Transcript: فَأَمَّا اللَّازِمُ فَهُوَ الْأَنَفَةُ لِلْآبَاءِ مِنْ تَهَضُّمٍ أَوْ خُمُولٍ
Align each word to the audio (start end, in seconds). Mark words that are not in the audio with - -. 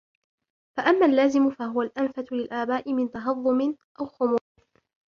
فَأَمَّا 0.77 1.05
اللَّازِمُ 1.05 1.49
فَهُوَ 1.49 1.81
الْأَنَفَةُ 1.81 2.25
لِلْآبَاءِ 2.31 2.93
مِنْ 2.93 3.11
تَهَضُّمٍ 3.11 3.75
أَوْ 3.99 4.05
خُمُولٍ 4.05 4.39